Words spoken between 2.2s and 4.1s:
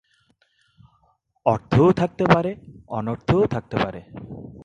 পারে অনর্থও থাকতে পারে।